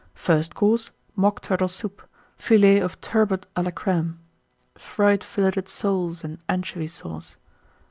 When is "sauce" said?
6.87-7.37